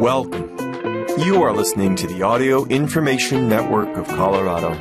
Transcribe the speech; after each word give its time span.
Welcome. 0.00 0.56
You 1.18 1.42
are 1.42 1.52
listening 1.52 1.94
to 1.96 2.06
the 2.06 2.22
Audio 2.22 2.64
Information 2.64 3.50
Network 3.50 3.98
of 3.98 4.08
Colorado. 4.08 4.72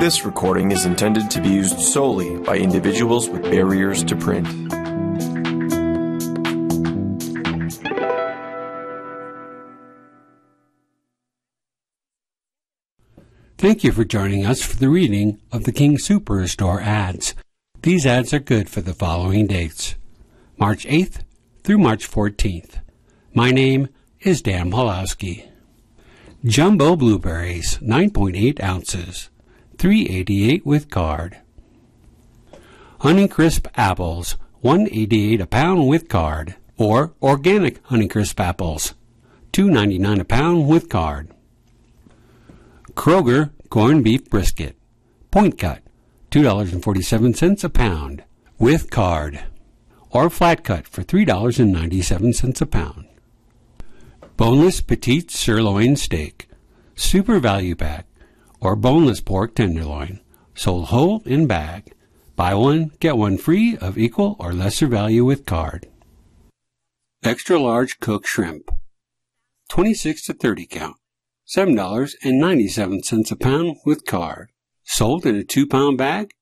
This 0.00 0.26
recording 0.26 0.70
is 0.70 0.84
intended 0.84 1.30
to 1.30 1.40
be 1.40 1.48
used 1.48 1.80
solely 1.80 2.36
by 2.36 2.58
individuals 2.58 3.30
with 3.30 3.42
barriers 3.44 4.04
to 4.04 4.14
print. 4.14 4.46
Thank 13.56 13.82
you 13.82 13.92
for 13.92 14.04
joining 14.04 14.44
us 14.44 14.60
for 14.60 14.76
the 14.76 14.90
reading 14.90 15.40
of 15.50 15.64
the 15.64 15.72
King 15.72 15.96
Superstore 15.96 16.82
ads. 16.82 17.34
These 17.80 18.04
ads 18.04 18.34
are 18.34 18.40
good 18.40 18.68
for 18.68 18.82
the 18.82 18.92
following 18.92 19.46
dates 19.46 19.94
March 20.58 20.84
8th 20.84 21.22
through 21.64 21.78
March 21.78 22.10
14th. 22.10 22.82
My 23.32 23.50
name 23.50 23.88
is 24.24 24.42
Dan 24.42 24.70
Pawlowski. 24.70 25.48
Jumbo 26.44 26.96
blueberries, 26.96 27.78
9.8 27.78 28.62
ounces, 28.62 29.30
388 29.78 30.64
with 30.64 30.90
card. 30.90 31.38
Honeycrisp 33.00 33.66
apples, 33.74 34.36
188 34.60 35.40
a 35.40 35.46
pound 35.46 35.88
with 35.88 36.08
card, 36.08 36.54
or 36.76 37.14
organic 37.20 37.82
Honeycrisp 37.84 38.38
apples, 38.38 38.94
2.99 39.52 40.20
a 40.20 40.24
pound 40.24 40.68
with 40.68 40.88
card. 40.88 41.28
Kroger 42.94 43.50
corned 43.70 44.04
beef 44.04 44.28
brisket, 44.30 44.76
point 45.30 45.58
cut, 45.58 45.82
$2.47 46.30 47.64
a 47.64 47.68
pound, 47.68 48.22
with 48.58 48.90
card, 48.90 49.44
or 50.10 50.30
flat 50.30 50.62
cut 50.62 50.86
for 50.86 51.02
$3.97 51.02 52.60
a 52.60 52.66
pound. 52.66 53.06
Boneless 54.36 54.80
petite 54.80 55.30
sirloin 55.30 55.96
steak, 55.96 56.48
super 56.94 57.38
value 57.38 57.74
pack, 57.74 58.06
or 58.60 58.74
boneless 58.74 59.20
pork 59.20 59.54
tenderloin, 59.54 60.20
sold 60.54 60.86
whole 60.86 61.22
in 61.26 61.46
bag. 61.46 61.92
Buy 62.34 62.54
one, 62.54 62.92
get 62.98 63.16
one 63.16 63.36
free 63.36 63.76
of 63.76 63.98
equal 63.98 64.36
or 64.38 64.52
lesser 64.52 64.86
value 64.86 65.24
with 65.24 65.44
card. 65.44 65.86
Extra 67.22 67.58
large 67.58 68.00
cooked 68.00 68.26
shrimp, 68.26 68.70
26 69.68 70.26
to 70.26 70.32
30 70.32 70.66
count, 70.66 70.96
$7.97 71.46 73.30
a 73.30 73.36
pound 73.36 73.76
with 73.84 74.06
card. 74.06 74.50
Sold 74.84 75.24
in 75.26 75.36
a 75.36 75.44
two 75.44 75.66
pound 75.66 75.98
bag 75.98 76.32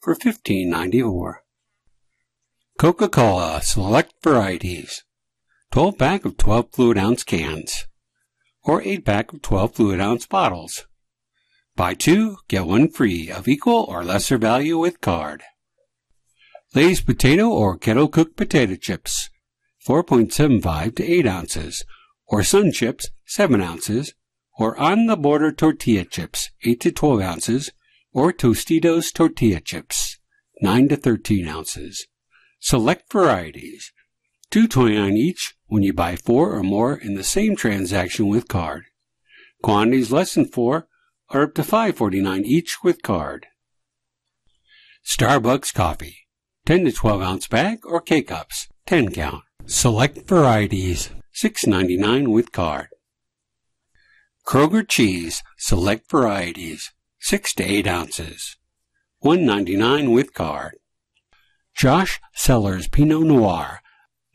for 0.00 0.14
$15.94. 0.14 1.34
Coca 2.78 3.08
Cola 3.08 3.60
Select 3.62 4.14
Varieties 4.22 5.04
12 5.72 5.98
pack 5.98 6.24
of 6.24 6.36
12 6.36 6.72
fluid 6.72 6.98
ounce 6.98 7.22
cans, 7.22 7.86
or 8.64 8.82
8 8.82 9.04
pack 9.04 9.32
of 9.32 9.40
12 9.40 9.76
fluid 9.76 10.00
ounce 10.00 10.26
bottles. 10.26 10.88
Buy 11.76 11.94
two, 11.94 12.38
get 12.48 12.66
one 12.66 12.90
free 12.90 13.30
of 13.30 13.46
equal 13.46 13.84
or 13.84 14.02
lesser 14.02 14.36
value 14.36 14.76
with 14.78 15.00
card. 15.00 15.44
Lay's 16.74 17.00
potato 17.00 17.48
or 17.48 17.78
kettle 17.78 18.08
cooked 18.08 18.36
potato 18.36 18.74
chips, 18.74 19.30
4.75 19.86 20.96
to 20.96 21.04
8 21.04 21.26
ounces, 21.28 21.84
or 22.26 22.42
Sun 22.42 22.72
Chips, 22.72 23.10
7 23.26 23.60
ounces, 23.60 24.14
or 24.58 24.76
On 24.76 25.06
the 25.06 25.16
Border 25.16 25.52
tortilla 25.52 26.04
chips, 26.04 26.50
8 26.64 26.80
to 26.80 26.90
12 26.90 27.20
ounces, 27.20 27.70
or 28.12 28.32
Tostitos 28.32 29.12
tortilla 29.12 29.60
chips, 29.60 30.18
9 30.60 30.88
to 30.88 30.96
13 30.96 31.46
ounces. 31.46 32.08
Select 32.58 33.12
varieties, 33.12 33.92
2.29 34.50 35.16
each 35.16 35.54
when 35.70 35.82
you 35.84 35.92
buy 35.92 36.16
four 36.16 36.52
or 36.52 36.62
more 36.62 36.94
in 36.94 37.14
the 37.14 37.24
same 37.24 37.56
transaction 37.56 38.26
with 38.28 38.48
card. 38.48 38.84
Quantities 39.62 40.10
less 40.10 40.34
than 40.34 40.46
four 40.46 40.88
are 41.30 41.44
up 41.44 41.54
to 41.54 41.62
5.49 41.62 42.42
each 42.42 42.82
with 42.82 43.02
card. 43.02 43.46
Starbucks 45.06 45.72
coffee, 45.72 46.26
10 46.66 46.84
to 46.84 46.92
12 46.92 47.22
ounce 47.22 47.46
bag 47.46 47.78
or 47.84 48.00
K 48.00 48.20
cups, 48.20 48.68
10 48.86 49.12
count. 49.12 49.44
Select 49.64 50.28
varieties, 50.28 51.10
6.99 51.40 52.28
with 52.28 52.50
card. 52.50 52.88
Kroger 54.44 54.86
cheese, 54.86 55.44
select 55.56 56.10
varieties, 56.10 56.92
6 57.20 57.54
to 57.54 57.62
8 57.62 57.86
ounces, 57.86 58.56
1.99 59.24 60.12
with 60.12 60.34
card. 60.34 60.76
Josh 61.76 62.20
Cellars 62.34 62.88
Pinot 62.88 63.22
Noir, 63.22 63.80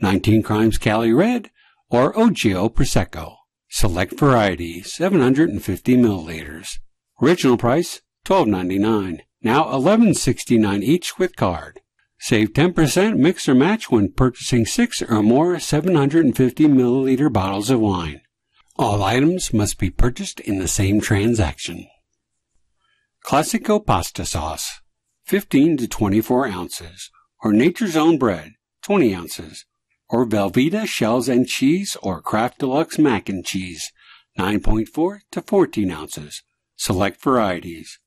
19 0.01 0.43
Crimes 0.43 0.77
Cali 0.77 1.13
Red, 1.13 1.49
or 1.89 2.13
Ogio 2.13 2.69
Prosecco. 2.73 3.35
Select 3.69 4.19
variety, 4.19 4.81
750 4.81 5.97
milliliters. 5.97 6.77
Original 7.21 7.57
price, 7.57 8.01
$12.99. 8.25 9.21
Now 9.41 9.65
$11.69 9.65 10.83
each 10.83 11.17
with 11.19 11.35
card. 11.35 11.79
Save 12.17 12.53
10% 12.53 13.17
mix 13.17 13.47
or 13.47 13.55
match 13.55 13.91
when 13.91 14.11
purchasing 14.11 14.65
six 14.65 15.01
or 15.01 15.21
more 15.21 15.59
750 15.59 16.65
milliliter 16.65 17.31
bottles 17.31 17.69
of 17.69 17.79
wine. 17.79 18.21
All 18.77 19.03
items 19.03 19.53
must 19.53 19.77
be 19.77 19.89
purchased 19.89 20.39
in 20.39 20.59
the 20.59 20.67
same 20.67 20.99
transaction. 20.99 21.87
Classico 23.25 23.83
pasta 23.85 24.25
sauce, 24.25 24.81
15 25.25 25.77
to 25.77 25.87
24 25.87 26.47
ounces, 26.47 27.09
or 27.43 27.53
Nature's 27.53 27.95
Own 27.95 28.17
bread, 28.17 28.53
20 28.83 29.15
ounces, 29.15 29.65
or 30.09 30.25
Velveeta 30.25 30.87
shells 30.87 31.27
and 31.27 31.47
cheese 31.47 31.97
or 32.01 32.21
Kraft 32.21 32.59
Deluxe 32.59 32.99
mac 32.99 33.29
and 33.29 33.45
cheese, 33.45 33.91
9.4 34.37 35.19
to 35.31 35.41
14 35.41 35.91
ounces. 35.91 36.43
Select 36.75 37.21
varieties. 37.21 37.99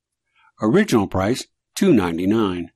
Original 0.61 1.07
price, 1.07 1.47
$2.99. 1.79 2.69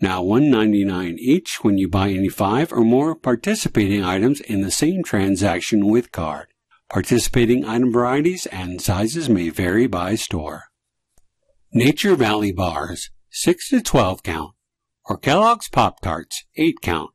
Now 0.00 0.22
$1.99 0.22 1.18
each 1.18 1.58
when 1.62 1.78
you 1.78 1.88
buy 1.88 2.10
any 2.10 2.28
five 2.28 2.72
or 2.72 2.84
more 2.84 3.14
participating 3.14 4.04
items 4.04 4.40
in 4.40 4.62
the 4.62 4.70
same 4.70 5.02
transaction 5.02 5.86
with 5.86 6.12
card. 6.12 6.48
Participating 6.90 7.64
item 7.64 7.92
varieties 7.92 8.46
and 8.46 8.80
sizes 8.80 9.28
may 9.28 9.48
vary 9.48 9.86
by 9.86 10.14
store. 10.14 10.64
Nature 11.72 12.16
Valley 12.16 12.52
Bars, 12.52 13.10
6 13.30 13.70
to 13.70 13.80
12 13.80 14.22
count, 14.22 14.54
or 15.06 15.16
Kellogg's 15.16 15.68
Pop 15.68 16.00
Tarts, 16.00 16.44
8 16.56 16.82
count, 16.82 17.11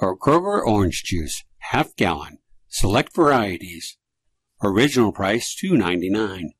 or 0.00 0.16
Kroger 0.16 0.64
orange 0.64 1.02
juice, 1.04 1.44
half 1.58 1.94
gallon, 1.96 2.38
select 2.68 3.14
varieties. 3.14 3.96
Original 4.62 5.12
price 5.12 5.54
$2.99. 5.54 6.50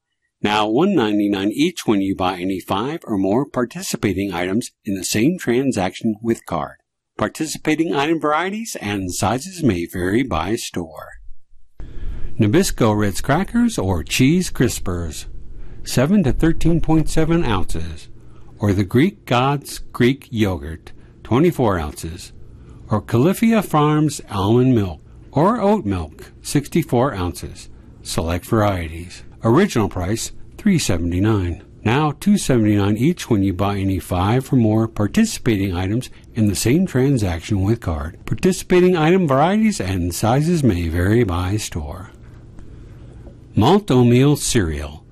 Now 0.41 0.69
$1.99 0.69 1.51
each 1.51 1.87
when 1.87 2.01
you 2.01 2.15
buy 2.15 2.39
any 2.39 2.61
five 2.61 3.01
or 3.05 3.19
more 3.19 3.45
participating 3.45 4.33
items 4.33 4.71
in 4.85 4.95
the 4.95 5.05
same 5.05 5.37
transaction 5.39 6.15
with 6.23 6.47
card. 6.47 6.77
Participating 7.17 7.93
item 7.93 8.21
varieties 8.21 8.77
and 8.81 9.13
sizes 9.13 9.65
may 9.65 9.87
vary 9.87 10.23
by 10.23 10.55
store. 10.55 11.15
Nabisco 12.39 12.97
Ritz 12.97 13.21
crackers 13.21 13.79
or 13.79 14.05
cheese 14.05 14.49
crispers, 14.49 15.27
7 15.83 16.23
to 16.23 16.33
13.7 16.33 17.45
ounces, 17.45 18.09
or 18.61 18.73
the 18.73 18.85
Greek 18.85 19.25
Gods 19.25 19.81
Greek 19.81 20.29
yogurt, 20.31 20.93
24 21.25 21.81
ounces, 21.81 22.33
or 22.91 23.03
Califia 23.03 23.65
Farms 23.65 24.21
almond 24.31 24.75
milk, 24.75 25.01
or 25.31 25.61
oat 25.61 25.85
milk, 25.85 26.33
64 26.43 27.15
ounces. 27.15 27.69
Select 28.03 28.47
varieties. 28.47 29.25
Original 29.45 29.89
price 29.89 30.33
$3.79. 30.57 31.63
Now 31.85 32.11
$2.79 32.11 32.97
each 32.97 33.31
when 33.31 33.43
you 33.43 33.53
buy 33.53 33.77
any 33.77 33.99
five 33.99 34.53
or 34.53 34.57
more 34.57 34.89
participating 34.89 35.75
items 35.75 36.11
in 36.35 36.49
the 36.49 36.57
same 36.57 36.87
transaction 36.87 37.63
with 37.63 37.81
card. 37.81 38.19
Participating 38.27 38.97
item 38.97 39.29
varieties 39.29 39.81
and 39.81 40.15
sizes 40.15 40.65
may 40.65 40.89
vary 40.89 41.25
by 41.25 41.57
store. 41.57 42.11
Malt-O-Meal 43.55 44.37
cereal, 44.37 45.05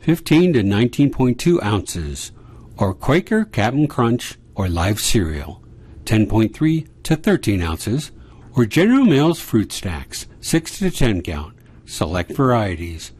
15 0.00 0.52
to 0.54 0.62
19.2 0.62 1.62
ounces, 1.62 2.32
or 2.76 2.94
Quaker 2.94 3.44
Cap'n 3.44 3.86
Crunch 3.86 4.36
or 4.54 4.68
Life 4.68 4.98
cereal, 4.98 5.62
10.3 6.04 6.88
to 7.04 7.16
13 7.16 7.62
ounces, 7.62 8.10
or 8.56 8.66
General 8.66 9.04
Mills 9.04 9.40
fruit 9.40 9.72
stacks, 9.72 10.26
6 10.40 10.78
to 10.78 10.90
10 10.90 11.22
count, 11.22 11.56
select 11.86 12.32
varieties. 12.32 13.12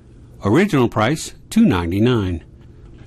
Original 0.45 0.89
price 0.89 1.35
$2.99. 1.51 2.43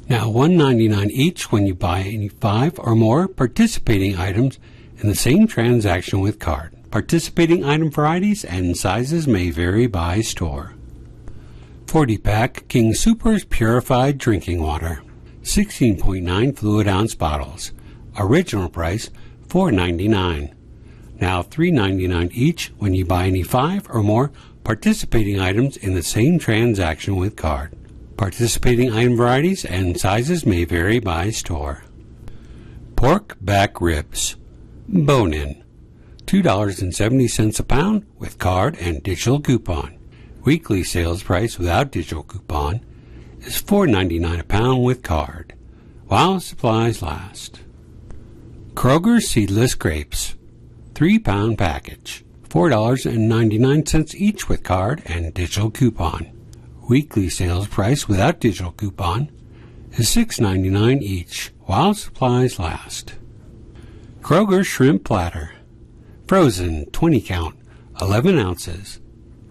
Now 0.09 0.29
$1.99 0.29 1.09
each 1.11 1.51
when 1.51 1.67
you 1.67 1.75
buy 1.75 2.01
any 2.01 2.29
5 2.29 2.79
or 2.79 2.95
more 2.95 3.27
participating 3.27 4.15
items 4.15 4.57
in 4.97 5.09
the 5.09 5.15
same 5.15 5.47
transaction 5.47 6.19
with 6.19 6.39
card. 6.39 6.73
Participating 6.91 7.63
item 7.63 7.91
varieties 7.91 8.45
and 8.45 8.75
sizes 8.77 9.27
may 9.27 9.49
vary 9.51 9.87
by 9.87 10.21
store. 10.21 10.73
40 11.87 12.17
pack 12.17 12.67
King 12.67 12.93
Soopers 12.93 13.47
Purified 13.47 14.17
Drinking 14.17 14.61
Water. 14.61 15.03
16.9 15.43 16.57
fluid 16.57 16.87
ounce 16.87 17.15
bottles. 17.15 17.71
Original 18.17 18.69
price 18.69 19.09
$4.99. 19.47 20.56
Now 21.19 21.41
$3.99 21.41 22.31
each 22.33 22.67
when 22.77 22.93
you 22.93 23.05
buy 23.05 23.27
any 23.27 23.43
five 23.43 23.89
or 23.89 24.03
more 24.03 24.31
participating 24.63 25.39
items 25.39 25.77
in 25.77 25.93
the 25.93 26.03
same 26.03 26.37
transaction 26.37 27.15
with 27.15 27.35
card. 27.35 27.73
Participating 28.17 28.91
item 28.91 29.15
varieties 29.15 29.63
and 29.63 29.99
sizes 29.99 30.45
may 30.45 30.65
vary 30.65 30.99
by 30.99 31.29
store. 31.29 31.83
Pork 32.95 33.37
back 33.39 33.79
ribs, 33.79 34.35
bone 34.87 35.33
in, 35.33 35.63
$2.70 36.25 37.59
a 37.59 37.63
pound 37.63 38.05
with 38.17 38.37
card 38.37 38.75
and 38.79 39.01
digital 39.01 39.39
coupon. 39.39 39.97
Weekly 40.43 40.83
sales 40.83 41.23
price 41.23 41.57
without 41.57 41.91
digital 41.91 42.23
coupon 42.23 42.85
is 43.41 43.61
$4.99 43.61 44.39
a 44.39 44.43
pound 44.43 44.83
with 44.83 45.03
card, 45.03 45.53
while 46.07 46.39
supplies 46.39 47.01
last. 47.01 47.61
Kroger 48.73 49.21
seedless 49.21 49.75
grapes, 49.75 50.35
3 50.97 51.19
pound 51.19 51.59
package, 51.59 52.25
$4.99 52.49 54.15
each 54.15 54.49
with 54.49 54.63
card 54.63 55.03
and 55.05 55.31
digital 55.31 55.69
coupon. 55.69 56.31
Weekly 56.89 57.29
sales 57.29 57.67
price 57.67 58.07
without 58.07 58.39
digital 58.39 58.71
coupon 58.71 59.29
is 59.91 60.07
$6.99 60.07 61.03
each 61.03 61.53
while 61.65 61.93
supplies 61.93 62.57
last. 62.57 63.13
Kroger 64.21 64.65
shrimp 64.65 65.03
platter, 65.03 65.51
frozen 66.25 66.87
20 66.87 67.21
count, 67.21 67.55
11 68.01 68.39
ounces, 68.39 68.99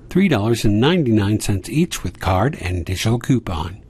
$3.99 0.08 1.68
each 1.68 2.02
with 2.02 2.18
card 2.18 2.56
and 2.60 2.84
digital 2.84 3.20
coupon. 3.20 3.84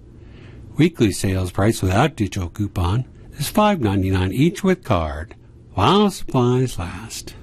Weekly 0.76 1.10
sales 1.10 1.52
price 1.52 1.80
without 1.80 2.16
digital 2.16 2.50
coupon 2.50 3.06
is 3.38 3.50
$5.99 3.50 4.34
each 4.34 4.62
with 4.62 4.84
card 4.84 5.34
while 5.72 6.10
supplies 6.10 6.78
last. 6.78 7.34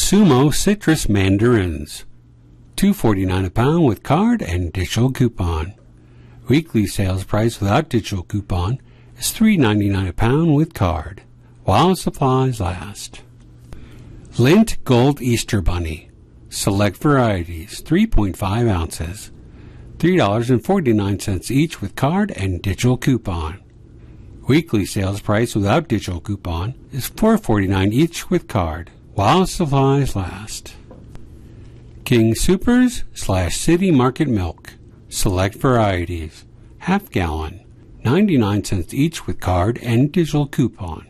Sumo 0.00 0.52
Citrus 0.52 1.08
Mandarins, 1.08 2.04
$2.49 2.76 3.46
a 3.46 3.50
pound 3.50 3.84
with 3.84 4.02
card 4.02 4.42
and 4.42 4.72
digital 4.72 5.12
coupon. 5.12 5.74
Weekly 6.48 6.86
sales 6.86 7.22
price 7.22 7.60
without 7.60 7.90
digital 7.90 8.24
coupon 8.24 8.80
is 9.18 9.26
$3.99 9.26 10.08
a 10.08 10.12
pound 10.12 10.54
with 10.56 10.74
card, 10.74 11.22
while 11.64 11.94
supplies 11.94 12.60
last. 12.60 13.20
Lindt 14.36 14.82
Gold 14.82 15.20
Easter 15.20 15.60
Bunny, 15.60 16.10
select 16.48 16.96
varieties, 16.96 17.80
3.5 17.82 18.68
ounces, 18.68 19.30
$3.49 19.98 21.50
each 21.52 21.80
with 21.80 21.94
card 21.94 22.32
and 22.32 22.62
digital 22.62 22.96
coupon. 22.96 23.60
Weekly 24.48 24.86
sales 24.86 25.20
price 25.20 25.54
without 25.54 25.88
digital 25.88 26.20
coupon 26.20 26.74
is 26.90 27.10
$4.49 27.10 27.92
each 27.92 28.28
with 28.30 28.48
card, 28.48 28.90
while 29.14 29.46
supplies 29.46 30.14
last. 30.16 30.74
King 32.04 32.34
Soopers 32.34 33.04
slash 33.14 33.56
City 33.56 33.90
Market 33.90 34.28
Milk. 34.28 34.74
Select 35.08 35.56
varieties. 35.56 36.44
Half 36.78 37.10
gallon. 37.10 37.64
99 38.04 38.64
cents 38.64 38.94
each 38.94 39.26
with 39.26 39.40
card 39.40 39.78
and 39.82 40.10
digital 40.10 40.46
coupon. 40.46 41.06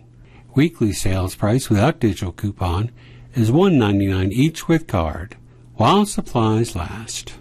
Weekly 0.54 0.92
sales 0.92 1.36
price 1.36 1.70
without 1.70 2.00
digital 2.00 2.32
coupon 2.32 2.90
is 3.34 3.50
$1.99 3.50 4.32
each 4.32 4.66
with 4.66 4.86
card, 4.86 5.36
while 5.74 6.04
supplies 6.04 6.74
last. 6.74 7.34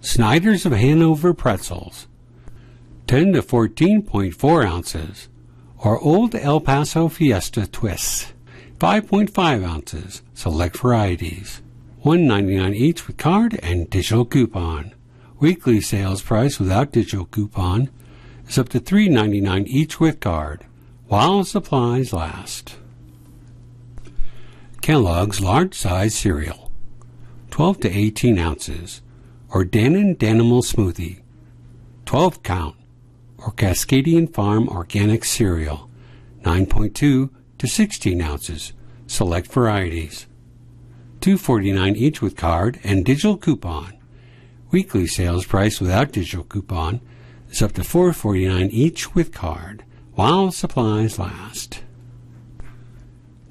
Snyder's 0.00 0.66
of 0.66 0.72
Hanover 0.72 1.32
pretzels. 1.32 2.06
10 3.06 3.32
to 3.32 3.42
14.4 3.42 4.66
ounces, 4.66 5.28
or 5.78 5.98
Old 6.00 6.34
El 6.34 6.60
Paso 6.60 7.08
Fiesta 7.08 7.66
twists. 7.66 8.31
5.5 8.82 9.64
ounces, 9.64 10.22
select 10.34 10.76
varieties. 10.76 11.62
$1.99 12.04 12.74
each 12.74 13.06
with 13.06 13.16
card 13.16 13.60
and 13.62 13.88
digital 13.88 14.24
coupon. 14.24 14.92
Weekly 15.38 15.80
sales 15.80 16.20
price 16.20 16.58
without 16.58 16.90
digital 16.90 17.26
coupon 17.26 17.90
is 18.48 18.58
up 18.58 18.70
to 18.70 18.80
$3.99 18.80 19.68
each 19.68 20.00
with 20.00 20.18
card, 20.18 20.66
while 21.06 21.44
supplies 21.44 22.12
last. 22.12 22.76
Kellogg's 24.80 25.40
large 25.40 25.74
size 25.74 26.16
cereal, 26.16 26.72
12 27.52 27.78
to 27.82 27.88
18 27.88 28.36
ounces, 28.36 29.00
or 29.50 29.64
Dannon 29.64 30.16
Danimal 30.16 30.64
Smoothie, 30.64 31.20
12 32.04 32.42
count, 32.42 32.74
or 33.38 33.52
Cascadian 33.52 34.28
Farm 34.28 34.68
Organic 34.68 35.24
Cereal, 35.24 35.88
9.2 36.42 37.30
to 37.62 37.68
16 37.68 38.20
ounces, 38.20 38.72
select 39.06 39.46
varieties. 39.52 40.26
249 41.20 41.94
each 41.94 42.20
with 42.20 42.36
card 42.36 42.80
and 42.82 43.04
digital 43.04 43.36
coupon. 43.36 43.96
Weekly 44.72 45.06
sales 45.06 45.46
price 45.46 45.80
without 45.80 46.10
digital 46.10 46.42
coupon 46.42 47.00
is 47.50 47.62
up 47.62 47.70
to 47.74 47.84
449 47.84 48.68
each 48.70 49.14
with 49.14 49.32
card, 49.32 49.84
while 50.14 50.50
supplies 50.50 51.20
last. 51.20 51.84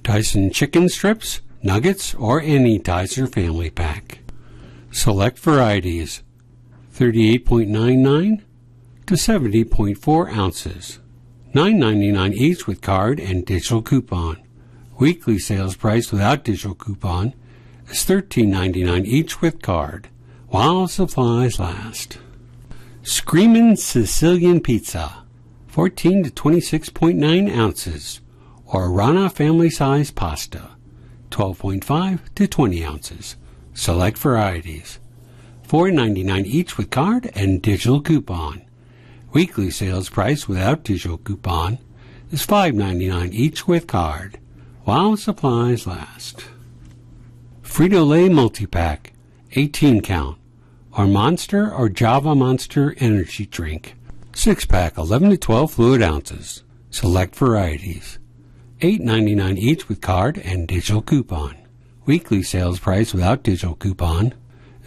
Tyson 0.03 0.51
chicken 0.51 0.89
strips, 0.89 1.39
nuggets, 1.63 2.13
or 2.15 2.41
any 2.41 2.79
Tyson 2.79 3.27
family 3.27 3.69
pack. 3.69 4.19
Select 4.91 5.39
varieties 5.39 6.21
38.99 6.93 8.41
to 9.05 9.13
70.4 9.13 10.35
ounces. 10.35 10.99
9.99 11.53 12.33
each 12.33 12.65
with 12.65 12.81
card 12.81 13.19
and 13.19 13.45
digital 13.45 13.81
coupon. 13.81 14.41
Weekly 14.97 15.37
sales 15.37 15.75
price 15.75 16.09
without 16.09 16.45
digital 16.45 16.75
coupon 16.75 17.33
is 17.89 18.05
$13.99 18.05 19.05
each 19.05 19.41
with 19.41 19.61
card, 19.61 20.07
while 20.47 20.87
supplies 20.87 21.59
last. 21.59 22.19
Screamin' 23.03 23.75
Sicilian 23.75 24.61
Pizza, 24.61 25.25
14 25.67 26.23
to 26.23 26.29
26.9 26.29 27.53
ounces, 27.53 28.21
or 28.65 28.89
Rana 28.89 29.29
family 29.29 29.69
size 29.69 30.09
pasta, 30.09 30.69
12.5 31.31 32.33
to 32.35 32.47
20 32.47 32.85
ounces. 32.85 33.35
Select 33.73 34.17
varieties. 34.17 34.99
$4.99 35.67 36.45
each 36.45 36.77
with 36.77 36.89
card 36.89 37.29
and 37.35 37.61
digital 37.61 38.01
coupon. 38.01 38.61
Weekly 39.33 39.71
sales 39.71 40.09
price 40.09 40.49
without 40.49 40.83
digital 40.83 41.17
coupon 41.17 41.79
is 42.31 42.45
$5.99 42.45 43.31
each 43.31 43.65
with 43.65 43.87
card, 43.87 44.37
while 44.83 45.15
supplies 45.15 45.87
last. 45.87 46.43
Frito-Lay 47.63 48.27
multi-pack, 48.27 49.13
18 49.53 50.01
count, 50.01 50.37
or 50.97 51.07
Monster 51.07 51.71
or 51.73 51.87
Java 51.87 52.35
Monster 52.35 52.93
energy 52.97 53.45
drink, 53.45 53.95
6 54.33 54.65
pack, 54.65 54.97
11 54.97 55.29
to 55.29 55.37
12 55.37 55.71
fluid 55.71 56.01
ounces. 56.01 56.63
Select 56.89 57.33
varieties. 57.33 58.19
$8.99 58.81 59.57
each 59.57 59.87
with 59.87 60.01
card 60.01 60.39
and 60.39 60.67
digital 60.67 61.01
coupon. 61.01 61.55
Weekly 62.05 62.43
sales 62.43 62.79
price 62.79 63.13
without 63.13 63.43
digital 63.43 63.75
coupon 63.75 64.33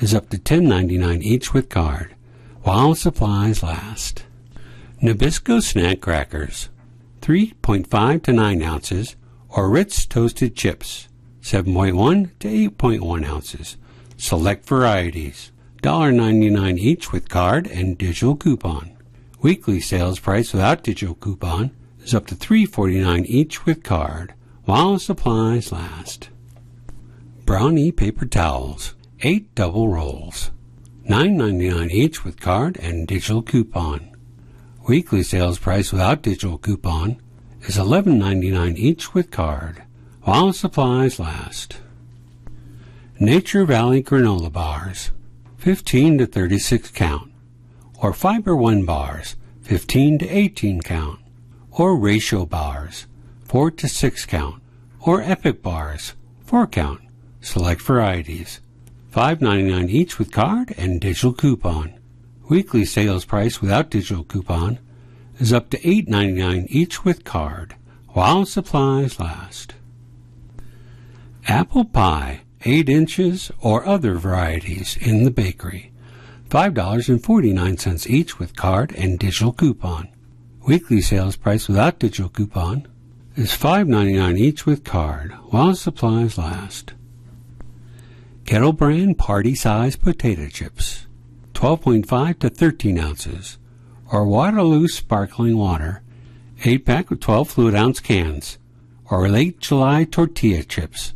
is 0.01 0.13
up 0.13 0.29
to 0.29 0.37
$10.99 0.37 1.23
each 1.23 1.55
with 1.55 1.71
card, 1.71 2.15
while 2.61 2.95
supplies 2.95 3.63
last. 3.63 4.25
Nabisco 5.05 5.63
snack 5.63 6.01
crackers, 6.01 6.71
3.5 7.21 8.23
to 8.23 8.33
9 8.33 8.63
ounces, 8.63 9.17
or 9.51 9.69
Ritz 9.69 10.07
toasted 10.07 10.57
chips, 10.57 11.09
7.1 11.43 12.31
to 12.39 12.49
8.1 12.49 13.29
ounces. 13.29 13.77
Select 14.17 14.65
varieties. 14.65 15.53
$1.99 15.83 16.79
each 16.79 17.13
with 17.13 17.29
card 17.29 17.67
and 17.67 17.99
digital 17.99 18.35
coupon. 18.35 18.97
Weekly 19.43 19.79
sales 19.79 20.19
price 20.21 20.55
without 20.55 20.83
digital 20.83 21.17
coupon 21.17 21.73
is 22.03 22.15
up 22.15 22.27
to 22.29 22.35
$3.49 22.35 23.27
each 23.27 23.67
with 23.67 23.83
card, 23.83 24.33
while 24.65 24.99
supplies 24.99 25.71
last. 25.71 26.31
Brawny 27.45 27.93
paper 27.93 28.25
towels, 28.25 28.95
8 29.21 29.55
double 29.55 29.91
rolls. 29.91 30.51
$9.99 31.11 31.91
each 31.91 32.25
with 32.25 32.41
card 32.41 32.79
and 32.79 33.07
digital 33.07 33.43
coupon. 33.43 34.14
Weekly 34.87 35.23
sales 35.23 35.59
price 35.59 35.93
without 35.93 36.21
digital 36.21 36.59
coupon 36.59 37.17
is 37.63 37.79
$11.99 37.79 38.77
each 38.77 39.15
with 39.15 39.31
card, 39.31 39.83
while 40.25 40.53
supplies 40.53 41.19
last. 41.19 41.79
Nature 43.19 43.65
Valley 43.65 44.03
granola 44.03 44.53
bars, 44.53 45.11
15 45.57 46.19
to 46.19 46.27
36 46.27 46.91
count, 46.91 47.33
or 48.03 48.13
Fiber 48.13 48.55
One 48.55 48.85
bars, 48.85 49.37
15 49.63 50.19
to 50.19 50.29
18 50.29 50.83
count, 50.83 51.19
or 51.71 51.97
Ratio 51.97 52.45
bars, 52.45 53.07
4 53.45 53.71
to 53.71 53.89
6 53.89 54.27
count, 54.27 54.63
or 55.01 55.23
Epic 55.23 55.63
bars, 55.63 56.13
4 56.45 56.67
count. 56.67 57.01
Select 57.41 57.81
varieties. 57.81 58.61
$5.99 59.15 59.89
each 59.89 60.19
with 60.19 60.31
card 60.31 60.75
and 60.77 61.01
digital 61.01 61.33
coupon. 61.33 61.95
Weekly 62.49 62.85
sales 62.85 63.25
price 63.25 63.63
without 63.63 63.91
digital 63.91 64.25
coupon 64.25 64.79
is 65.39 65.53
up 65.53 65.71
to 65.71 65.79
$8.99 65.79 66.67
each 66.69 67.05
with 67.05 67.25
card, 67.25 67.75
while 68.09 68.45
supplies 68.45 69.19
last. 69.19 69.75
Apple 71.49 71.85
pie, 71.87 72.43
8 72.65 72.89
inches, 72.89 73.51
or 73.61 73.87
other 73.87 74.15
varieties 74.17 74.97
in 75.01 75.25
the 75.25 75.31
bakery. 75.31 75.93
$5.49 76.51 78.07
each 78.07 78.39
with 78.39 78.55
card 78.55 78.95
and 78.95 79.19
digital 79.19 79.53
coupon. 79.53 80.09
Weekly 80.67 81.01
sales 81.01 81.37
price 81.37 81.67
without 81.67 81.99
digital 81.99 82.29
coupon 82.29 82.87
is 83.37 83.53
$5.99 83.53 84.39
each 84.39 84.67
with 84.67 84.85
card 84.85 85.33
while 85.51 85.75
supplies 85.75 86.39
last. 86.39 86.93
Kettle 88.45 88.73
brand 88.75 89.19
party 89.19 89.55
size 89.55 89.97
potato 89.97 90.49
chips, 90.49 91.07
12.5 91.65 92.41
to 92.41 92.51
13 92.51 92.99
ounces, 92.99 93.57
or 94.13 94.27
Waterloo 94.27 94.87
sparkling 94.87 95.57
water, 95.57 96.03
8 96.63 96.85
pack 96.85 97.11
of 97.11 97.21
12 97.21 97.49
fluid 97.49 97.75
ounce 97.75 98.01
cans, 98.01 98.59
or 99.11 99.31
late 99.31 99.61
July 99.61 100.05
tortilla 100.05 100.63
chips, 100.63 101.15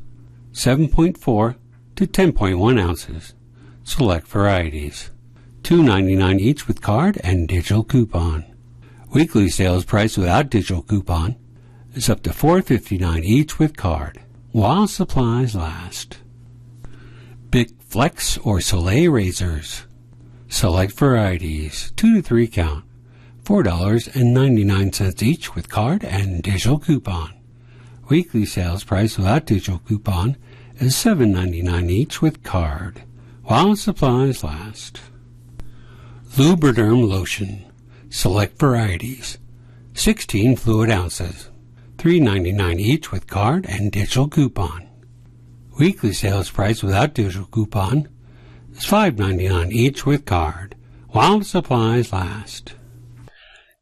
7.4 0.52 1.56
to 1.96 2.06
10.1 2.06 2.80
ounces, 2.80 3.34
select 3.84 4.26
varieties, 4.26 5.10
2.99 5.64 6.38
each 6.38 6.66
with 6.66 6.80
card 6.80 7.20
and 7.22 7.46
digital 7.46 7.84
coupon. 7.84 8.46
Weekly 9.12 9.50
sales 9.50 9.84
price 9.84 10.16
without 10.16 10.48
digital 10.48 10.82
coupon 10.82 11.36
is 11.92 12.08
up 12.08 12.22
to 12.22 12.30
4.59 12.30 13.22
each 13.22 13.58
with 13.58 13.76
card, 13.76 14.22
while 14.52 14.86
supplies 14.86 15.54
last. 15.54 16.20
Bic 17.50 17.68
Flex 17.80 18.38
or 18.38 18.62
Soleil 18.62 19.12
razors. 19.12 19.84
Select 20.48 20.92
varieties, 20.92 21.92
2 21.96 22.16
to 22.16 22.22
3 22.22 22.48
count, 22.48 22.84
$4.99 23.44 25.22
each 25.22 25.54
with 25.54 25.68
card 25.68 26.04
and 26.04 26.42
digital 26.42 26.78
coupon. 26.78 27.34
Weekly 28.08 28.46
sales 28.46 28.82
price 28.82 29.18
without 29.18 29.44
digital 29.44 29.78
coupon 29.80 30.36
is 30.76 30.94
$7.99 30.94 31.90
each 31.90 32.22
with 32.22 32.42
card, 32.42 33.02
while 33.44 33.76
supplies 33.76 34.42
last. 34.42 35.00
Lubriderm 36.36 37.06
lotion. 37.06 37.64
Select 38.10 38.58
varieties, 38.58 39.36
16 39.92 40.56
fluid 40.56 40.90
ounces, 40.90 41.50
$3.99 41.98 42.78
each 42.80 43.12
with 43.12 43.26
card 43.26 43.66
and 43.66 43.92
digital 43.92 44.28
coupon. 44.28 44.88
Weekly 45.78 46.14
sales 46.14 46.50
price 46.50 46.82
without 46.82 47.12
digital 47.12 47.46
coupon 47.46 48.08
is 48.78 48.84
$5.99 48.84 49.72
each 49.72 50.06
with 50.06 50.24
card, 50.24 50.76
while 51.08 51.42
supplies 51.42 52.12
last. 52.12 52.74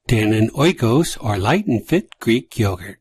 Dannon 0.08 0.48
Oikos 0.50 1.22
or 1.22 1.36
Light 1.36 1.66
and 1.66 1.86
Fit 1.86 2.18
Greek 2.18 2.58
Yogurt. 2.58 2.98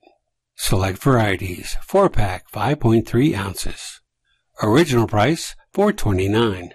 Select 0.55 0.97
varieties, 0.97 1.77
4 1.83 2.09
pack, 2.09 2.51
5.3 2.51 3.35
ounces. 3.35 4.01
Original 4.61 5.07
price, 5.07 5.55
$4.29. 5.73 6.71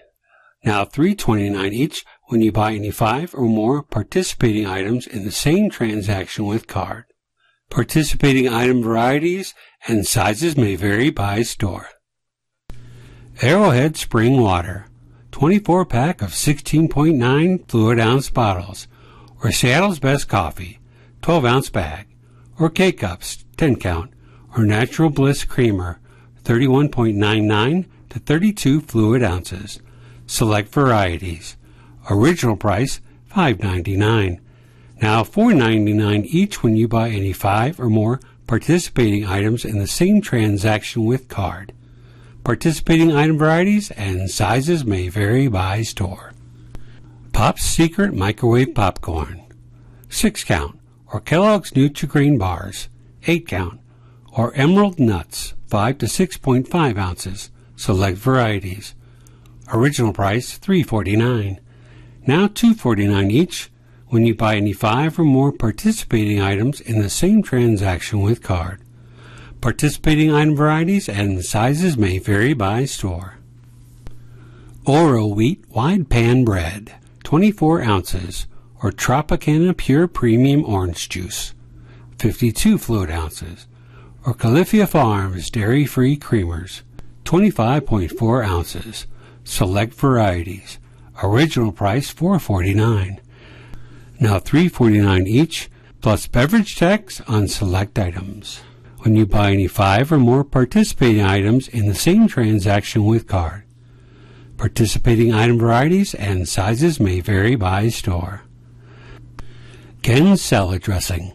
Now 0.65 0.85
$3.29 0.85 1.73
each 1.73 2.05
when 2.29 2.41
you 2.41 2.53
buy 2.53 2.73
any 2.73 2.91
five 2.91 3.35
or 3.35 3.47
more 3.47 3.83
participating 3.83 4.67
items 4.67 5.07
in 5.07 5.25
the 5.25 5.33
same 5.33 5.71
transaction 5.71 6.47
with 6.47 6.67
card. 6.67 7.05
Participating 7.71 8.49
item 8.49 8.83
varieties 8.83 9.55
and 9.87 10.07
sizes 10.07 10.57
may 10.57 10.77
vary 10.77 11.11
by 11.11 11.43
store. 11.43 11.89
Arrowhead 13.43 13.97
Spring 13.97 14.41
Water, 14.41 14.87
24 15.41 15.87
pack 15.87 16.21
of 16.21 16.33
16.9 16.33 17.67
fluid 17.67 17.99
ounce 17.99 18.29
bottles, 18.29 18.87
or 19.43 19.51
Seattle's 19.51 19.99
Best 19.99 20.29
Coffee, 20.29 20.79
12 21.23 21.45
ounce 21.47 21.71
bag, 21.71 22.07
or 22.59 22.69
K 22.69 22.93
Cups, 22.93 23.47
10 23.57 23.77
count, 23.77 24.13
or 24.55 24.67
Natural 24.67 25.09
Bliss 25.09 25.45
Creamer, 25.45 25.99
31.99 26.45 27.87
to 28.11 28.19
32 28.19 28.83
fluid 28.83 29.23
ounces. 29.23 29.81
Select 30.27 30.69
varieties. 30.75 31.57
Original 32.11 32.57
price, 32.57 33.01
$5.99. 33.33 34.41
Now 35.01 35.23
$4.99 35.23 36.27
each 36.27 36.63
when 36.63 36.77
you 36.77 36.87
buy 36.87 37.09
any 37.09 37.33
five 37.33 37.81
or 37.81 37.89
more 37.89 38.21
participating 38.47 39.25
items 39.25 39.65
in 39.65 39.79
the 39.79 39.87
same 39.87 40.21
transaction 40.21 41.07
with 41.07 41.29
card. 41.29 41.73
Participating 42.45 43.13
item 43.13 43.39
varieties 43.39 43.91
and 43.93 44.31
sizes 44.31 44.85
may 44.85 45.09
vary 45.09 45.47
by 45.47 45.83
store. 45.83 46.33
Pop's 47.33 47.63
Secret 47.63 48.15
Microwave 48.15 48.75
Popcorn, 48.75 49.43
6 50.09 50.45
count, 50.45 50.79
or 51.13 51.21
Kellogg's 51.21 51.73
Nutri-Grain 51.73 52.39
Bars, 52.39 52.89
8 53.27 53.47
count, 53.47 53.81
or 54.33 54.55
Emerald 54.55 54.99
Nuts, 54.99 55.55
5 55.69 55.99
to 55.99 56.07
6.5 56.07 56.99
ounces, 56.99 57.51
select 57.77 58.19
varieties. 58.19 58.95
Original 59.73 60.13
price, 60.13 60.59
$3.49. 60.59 61.59
Now 62.27 62.47
$2.49 62.47 63.31
each 63.31 63.71
when 64.09 64.27
you 64.27 64.35
buy 64.35 64.57
any 64.57 64.73
five 64.73 65.19
or 65.19 65.25
more 65.25 65.53
participating 65.53 66.41
items 66.41 66.81
in 66.81 67.01
the 67.01 67.11
same 67.11 67.43
transaction 67.43 68.21
with 68.21 68.43
card. 68.43 68.81
Participating 69.61 70.33
item 70.33 70.57
varieties 70.57 71.07
and 71.07 71.45
sizes 71.45 71.99
may 71.99 72.19
vary 72.19 72.55
by 72.55 72.87
store. 72.87 73.37
Oroweat 74.87 75.69
Wide 75.69 76.09
Pan 76.09 76.47
Bread, 76.47 76.95
24 77.25 77.83
ounces, 77.83 78.47
or 78.83 78.91
Tropicana 78.91 79.77
Pure 79.77 80.09
Premium 80.09 80.65
Orange 80.65 81.11
Juice, 81.11 81.53
52 82.19 82.79
fluid 82.79 83.11
ounces, 83.11 83.67
or 84.25 84.33
Califia 84.33 84.89
Farms 84.89 85.51
Dairy 85.51 85.85
Free 85.85 86.17
Creamers, 86.17 86.81
25.4 87.27 88.47
ounces, 88.47 89.07
select 89.45 89.93
varieties. 89.93 90.79
Original 91.23 91.71
price 91.71 92.15
$4.49. 92.15 93.19
Now 94.19 94.39
$3.49 94.39 95.27
each, 95.27 95.71
plus 96.01 96.27
beverage 96.27 96.77
tax 96.77 97.21
on 97.29 97.47
select 97.47 97.99
items 97.99 98.63
when 99.01 99.17
you 99.17 99.27
buy 99.27 99.53
any 99.53 99.67
five 99.67 100.13
or 100.13 100.19
more 100.19 100.45
participating 100.45 101.23
items 101.23 101.69
in 101.69 101.87
the 101.87 101.95
same 101.95 102.29
transaction 102.29 103.05
with 103.05 103.27
card. 103.27 103.65
Participating 104.57 105.33
item 105.33 105.59
varieties 105.59 106.15
and 106.15 106.49
sizes 106.49 107.01
may 107.01 107.21
vary 107.21 107.57
by 107.57 107.89
store. 107.89 108.43
Ken's 110.03 110.43
salad 110.43 110.83
dressing, 110.83 111.33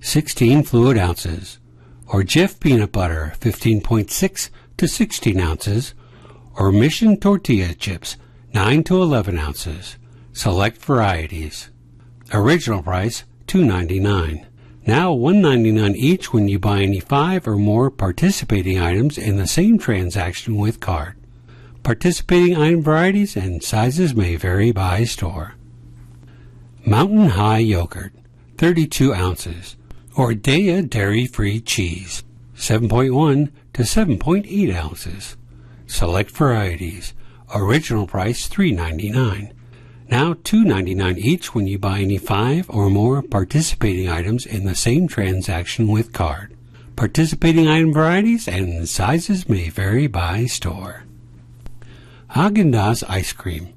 16 0.00 0.62
fluid 0.62 0.96
ounces, 0.96 1.58
or 2.06 2.22
Jif 2.22 2.60
peanut 2.60 2.92
butter, 2.92 3.34
15.6 3.40 4.50
to 4.76 4.88
16 4.88 5.40
ounces, 5.40 5.94
or 6.56 6.72
Mission 6.72 7.18
tortilla 7.18 7.74
chips, 7.74 8.16
9 8.54 8.84
to 8.84 9.02
11 9.02 9.38
ounces. 9.38 9.96
Select 10.32 10.78
varieties. 10.78 11.70
Original 12.32 12.82
price, 12.82 13.24
$2.99. 13.46 14.46
Now 14.88 15.14
$1.99 15.14 15.96
each 15.96 16.32
when 16.32 16.48
you 16.48 16.58
buy 16.58 16.80
any 16.80 16.98
five 16.98 17.46
or 17.46 17.56
more 17.56 17.90
participating 17.90 18.78
items 18.78 19.18
in 19.18 19.36
the 19.36 19.46
same 19.46 19.78
transaction 19.78 20.56
with 20.56 20.80
card. 20.80 21.14
Participating 21.82 22.56
item 22.56 22.82
varieties 22.82 23.36
and 23.36 23.62
sizes 23.62 24.14
may 24.14 24.36
vary 24.36 24.72
by 24.72 25.04
store. 25.04 25.56
Mountain 26.86 27.28
High 27.28 27.58
Yogurt, 27.58 28.14
32 28.56 29.12
ounces, 29.12 29.76
or 30.16 30.32
Daiya 30.32 30.88
dairy-free 30.88 31.60
cheese, 31.60 32.24
7.1 32.56 33.50
to 33.74 33.82
7.8 33.82 34.74
ounces. 34.74 35.36
Select 35.86 36.30
varieties. 36.30 37.12
Original 37.54 38.06
price 38.06 38.48
$3.99. 38.48 39.52
Now 40.10 40.32
$2.99 40.32 41.18
each 41.18 41.54
when 41.54 41.66
you 41.66 41.78
buy 41.78 42.00
any 42.00 42.16
five 42.16 42.70
or 42.70 42.88
more 42.88 43.20
participating 43.20 44.08
items 44.08 44.46
in 44.46 44.64
the 44.64 44.74
same 44.74 45.06
transaction 45.06 45.88
with 45.88 46.14
card. 46.14 46.56
Participating 46.96 47.68
item 47.68 47.92
varieties 47.92 48.48
and 48.48 48.88
sizes 48.88 49.48
may 49.48 49.68
vary 49.68 50.06
by 50.06 50.46
store. 50.46 51.04
Haagen-Dazs 52.30 53.04
ice 53.08 53.32
cream, 53.32 53.74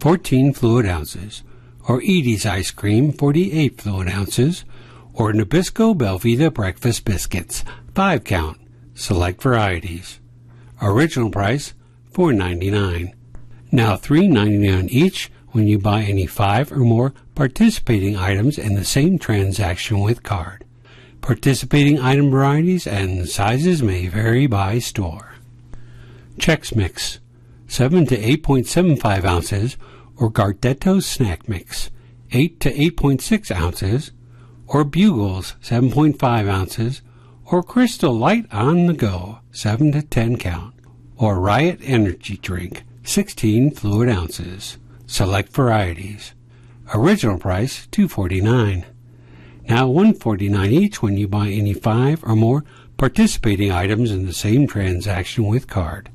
14 0.00 0.54
fluid 0.54 0.86
ounces, 0.86 1.42
or 1.86 2.00
Edy's 2.00 2.46
ice 2.46 2.70
cream, 2.70 3.12
48 3.12 3.80
fluid 3.80 4.08
ounces, 4.08 4.64
or 5.12 5.32
Nabisco 5.32 5.94
Belvita 5.94 6.52
breakfast 6.52 7.04
biscuits, 7.04 7.62
5 7.94 8.24
count. 8.24 8.58
Select 8.94 9.42
varieties. 9.42 10.18
Original 10.80 11.30
price, 11.30 11.74
$4.99. 12.12 13.12
Now 13.70 13.96
$3.99 13.96 14.88
each 14.88 15.30
when 15.54 15.68
you 15.68 15.78
buy 15.78 16.02
any 16.02 16.26
five 16.26 16.72
or 16.72 16.80
more 16.80 17.14
participating 17.36 18.16
items 18.16 18.58
in 18.58 18.74
the 18.74 18.84
same 18.84 19.20
transaction 19.20 20.00
with 20.00 20.24
card. 20.24 20.64
Participating 21.20 22.00
item 22.00 22.28
varieties 22.28 22.88
and 22.88 23.28
sizes 23.28 23.80
may 23.80 24.08
vary 24.08 24.48
by 24.48 24.80
store. 24.80 25.36
Chex 26.38 26.74
Mix, 26.74 27.20
7 27.68 28.04
to 28.06 28.16
8.75 28.16 29.24
ounces, 29.24 29.76
or 30.16 30.28
Gardetto's 30.28 31.06
Snack 31.06 31.48
Mix, 31.48 31.88
8 32.32 32.58
to 32.58 32.72
8.6 32.72 33.54
ounces, 33.54 34.10
or 34.66 34.82
Bugles, 34.82 35.54
7.5 35.62 36.48
ounces, 36.48 37.00
or 37.44 37.62
Crystal 37.62 38.12
Light 38.12 38.46
on 38.52 38.86
the 38.86 38.92
Go, 38.92 39.38
7 39.52 39.92
to 39.92 40.02
10 40.02 40.36
count, 40.38 40.74
or 41.16 41.38
Riot 41.38 41.78
Energy 41.84 42.38
Drink, 42.38 42.82
16 43.04 43.70
fluid 43.70 44.08
ounces. 44.08 44.78
Select 45.06 45.52
varieties. 45.52 46.32
Original 46.94 47.38
price 47.38 47.86
249. 47.88 48.84
Now 49.68 49.88
149 49.88 50.70
each 50.70 51.02
when 51.02 51.16
you 51.16 51.28
buy 51.28 51.48
any 51.48 51.72
5 51.72 52.24
or 52.24 52.36
more 52.36 52.64
participating 52.96 53.72
items 53.72 54.10
in 54.10 54.26
the 54.26 54.32
same 54.32 54.66
transaction 54.66 55.46
with 55.46 55.66
card. 55.68 56.10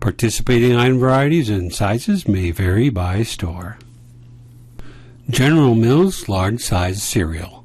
Participating 0.00 0.74
item 0.74 0.98
varieties 0.98 1.48
and 1.48 1.74
sizes 1.74 2.28
may 2.28 2.50
vary 2.50 2.90
by 2.90 3.22
store. 3.22 3.78
General 5.28 5.74
Mills 5.74 6.28
large 6.28 6.60
size 6.60 7.02
cereal 7.02 7.64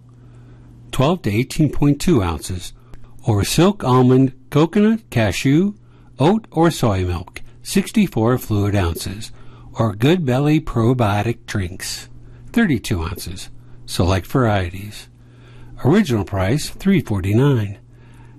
12 0.92 1.22
to 1.24 1.32
18.2 1.32 2.26
ounces 2.26 2.74
or 3.28 3.44
silk 3.44 3.84
almond, 3.84 4.34
coconut, 4.50 5.08
cashew, 5.10 5.74
oat 6.20 6.48
or 6.52 6.72
soy 6.72 7.06
milk 7.06 7.42
64 7.64 8.38
fluid 8.38 8.76
ounces 8.76 9.32
or 9.74 9.96
good 9.96 10.26
belly 10.26 10.60
probiotic 10.60 11.46
drinks. 11.46 12.10
32 12.52 13.02
ounces. 13.02 13.50
Select 13.86 14.28
varieties. 14.28 15.08
Original 15.84 16.26
price 16.26 16.70
349 16.70 17.80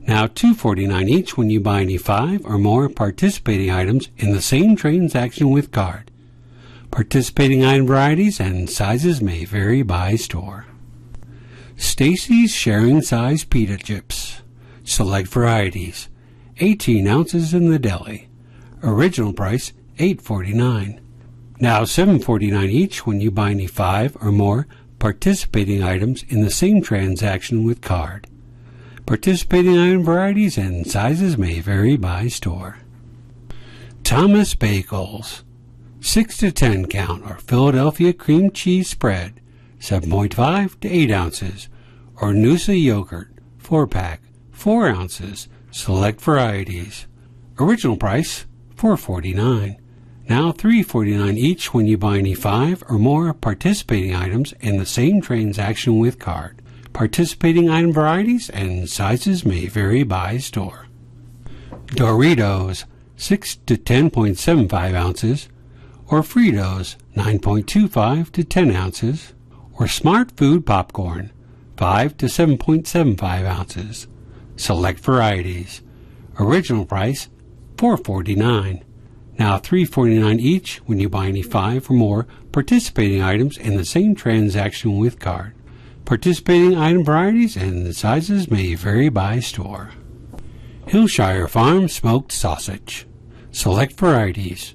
now 0.06 0.26
249 0.26 1.08
each 1.08 1.36
when 1.36 1.48
you 1.48 1.60
buy 1.60 1.82
any 1.82 1.96
5 1.96 2.44
or 2.44 2.58
more 2.58 2.88
participating 2.88 3.70
items 3.70 4.08
in 4.16 4.32
the 4.32 4.42
same 4.42 4.74
transaction 4.74 5.50
with 5.50 5.70
card. 5.70 6.10
Participating 6.90 7.64
item 7.64 7.86
varieties 7.86 8.40
and 8.40 8.68
sizes 8.68 9.22
may 9.22 9.44
vary 9.44 9.82
by 9.82 10.16
store. 10.16 10.66
Stacy's 11.76 12.52
sharing 12.52 13.00
size 13.00 13.44
pita 13.44 13.78
chips. 13.78 14.42
Select 14.84 15.28
varieties. 15.28 16.08
18 16.58 17.06
ounces 17.06 17.54
in 17.54 17.70
the 17.70 17.78
deli. 17.78 18.28
Original 18.82 19.32
price 19.32 19.72
8.49 19.98 20.98
now 21.62 21.82
7.49 21.82 22.68
each 22.70 23.06
when 23.06 23.20
you 23.20 23.30
buy 23.30 23.52
any 23.52 23.68
5 23.68 24.16
or 24.20 24.32
more 24.32 24.66
participating 24.98 25.80
items 25.80 26.24
in 26.24 26.42
the 26.42 26.50
same 26.50 26.82
transaction 26.82 27.62
with 27.62 27.80
card. 27.80 28.26
Participating 29.06 29.78
item 29.78 30.02
varieties 30.02 30.58
and 30.58 30.84
sizes 30.84 31.38
may 31.38 31.60
vary 31.60 31.96
by 31.96 32.26
store. 32.26 32.78
Thomas 34.02 34.56
Bagels. 34.56 35.44
6 36.00 36.36
to 36.38 36.50
10 36.50 36.86
count 36.86 37.22
or 37.30 37.36
Philadelphia 37.36 38.12
cream 38.12 38.50
cheese 38.50 38.90
spread 38.90 39.40
7.5 39.78 40.80
to 40.80 40.88
8 40.88 41.10
ounces 41.12 41.68
or 42.20 42.32
Noosa 42.32 42.74
yogurt 42.80 43.30
4 43.58 43.86
pack 43.86 44.20
4 44.50 44.88
ounces 44.88 45.48
select 45.70 46.20
varieties. 46.20 47.06
Original 47.60 47.96
price 47.96 48.46
449 48.74 49.78
now 50.32 50.52
349 50.52 51.36
each 51.36 51.74
when 51.74 51.86
you 51.86 51.98
buy 51.98 52.18
any 52.18 52.34
5 52.34 52.84
or 52.88 52.98
more 52.98 53.32
participating 53.34 54.14
items 54.14 54.54
in 54.60 54.78
the 54.78 54.86
same 54.86 55.20
transaction 55.20 55.98
with 55.98 56.18
card 56.18 56.60
participating 56.92 57.68
item 57.68 57.92
varieties 57.92 58.48
and 58.50 58.88
sizes 58.88 59.44
may 59.44 59.66
vary 59.66 60.02
by 60.02 60.38
store 60.38 60.86
Doritos 61.88 62.84
6 63.16 63.56
to 63.66 63.76
10.75 63.76 64.94
ounces 64.94 65.48
or 66.12 66.20
Fritos 66.20 66.96
9.25 67.16 68.32
to 68.32 68.44
10 68.44 68.70
ounces, 68.76 69.32
or 69.78 69.88
Smart 69.88 70.30
Food 70.32 70.66
Popcorn 70.66 71.32
5 71.78 72.16
to 72.18 72.26
7.75 72.26 73.46
ounces. 73.46 74.06
Select 74.56 75.00
varieties. 75.00 75.80
Original 76.38 76.84
price 76.84 77.28
4.49. 77.76 78.82
Now 79.38 79.58
3.49 79.58 80.40
each 80.40 80.78
when 80.86 81.00
you 81.00 81.08
buy 81.08 81.26
any 81.26 81.42
5 81.42 81.90
or 81.90 81.94
more 81.94 82.26
participating 82.52 83.22
items 83.22 83.56
in 83.56 83.76
the 83.76 83.84
same 83.84 84.14
transaction 84.14 84.98
with 84.98 85.18
card. 85.18 85.54
Participating 86.04 86.76
item 86.76 87.04
varieties 87.04 87.56
and 87.56 87.94
sizes 87.94 88.50
may 88.50 88.74
vary 88.74 89.08
by 89.08 89.40
store. 89.40 89.90
Hillshire 90.86 91.48
Farm 91.48 91.88
smoked 91.88 92.32
sausage. 92.32 93.06
Select 93.50 93.94
varieties. 93.94 94.74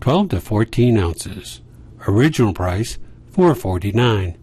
12 0.00 0.30
to 0.30 0.40
14 0.40 0.98
ounces. 0.98 1.60
Original 2.08 2.52
price 2.52 2.98
4.49. 3.32 4.36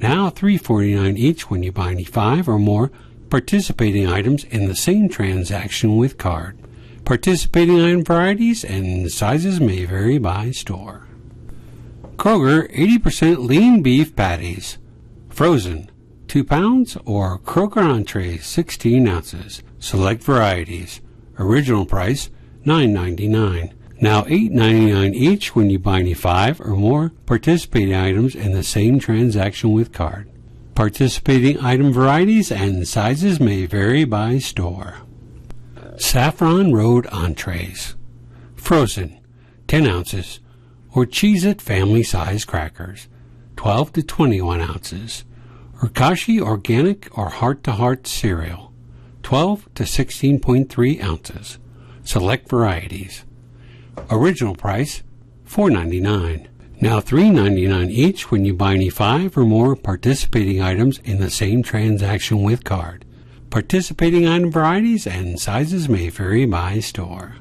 Now 0.00 0.30
3.49 0.30 1.16
each 1.16 1.50
when 1.50 1.62
you 1.62 1.72
buy 1.72 1.90
any 1.90 2.04
5 2.04 2.48
or 2.48 2.58
more 2.58 2.92
participating 3.30 4.06
items 4.06 4.44
in 4.44 4.68
the 4.68 4.76
same 4.76 5.08
transaction 5.08 5.96
with 5.96 6.18
card. 6.18 6.58
Participating 7.04 7.82
item 7.82 8.02
varieties 8.02 8.64
and 8.64 9.12
sizes 9.12 9.60
may 9.60 9.84
vary 9.84 10.16
by 10.16 10.50
store. 10.50 11.06
Kroger 12.16 12.74
80% 12.74 13.46
lean 13.46 13.82
beef 13.82 14.16
patties. 14.16 14.78
Frozen 15.28 15.90
2 16.28 16.44
pounds 16.44 16.96
or 17.04 17.38
Kroger 17.40 17.82
entrees 17.82 18.46
16 18.46 19.06
ounces. 19.06 19.62
Select 19.78 20.22
varieties. 20.22 21.02
Original 21.38 21.84
price 21.84 22.30
9.99. 22.64 23.74
Now 24.00 24.22
$8.99 24.22 25.14
each 25.14 25.54
when 25.54 25.68
you 25.68 25.78
buy 25.78 26.00
any 26.00 26.14
five 26.14 26.58
or 26.58 26.74
more 26.74 27.10
participating 27.26 27.94
items 27.94 28.34
in 28.34 28.52
the 28.52 28.62
same 28.62 28.98
transaction 28.98 29.72
with 29.72 29.92
card. 29.92 30.30
Participating 30.74 31.60
item 31.60 31.92
varieties 31.92 32.50
and 32.50 32.88
sizes 32.88 33.38
may 33.38 33.66
vary 33.66 34.04
by 34.04 34.38
store. 34.38 35.03
Saffron 35.96 36.72
Road 36.72 37.06
entrees. 37.12 37.94
Frozen, 38.56 39.20
10 39.68 39.86
ounces, 39.86 40.40
or 40.92 41.06
Cheez 41.06 41.44
It 41.44 41.62
family 41.62 42.02
size 42.02 42.44
crackers, 42.44 43.08
12 43.56 43.92
to 43.94 44.02
21 44.02 44.60
ounces, 44.60 45.24
or 45.80 45.88
Kashi 45.88 46.40
organic 46.40 47.16
or 47.16 47.28
heart 47.28 47.62
to 47.64 47.72
heart 47.72 48.06
cereal, 48.06 48.72
12 49.22 49.72
to 49.74 49.82
16.3 49.84 51.02
ounces. 51.02 51.58
Select 52.02 52.48
varieties. 52.48 53.24
Original 54.10 54.56
price 54.56 55.02
$4.99. 55.48 56.48
Now 56.80 57.00
$3.99 57.00 57.90
each 57.90 58.30
when 58.30 58.44
you 58.44 58.52
buy 58.52 58.74
any 58.74 58.90
five 58.90 59.38
or 59.38 59.44
more 59.44 59.76
participating 59.76 60.60
items 60.60 60.98
in 61.04 61.20
the 61.20 61.30
same 61.30 61.62
transaction 61.62 62.42
with 62.42 62.64
card. 62.64 63.04
Participating 63.54 64.26
item 64.26 64.50
varieties 64.50 65.06
and 65.06 65.38
sizes 65.38 65.88
may 65.88 66.08
vary 66.08 66.44
by 66.44 66.80
store. 66.80 67.36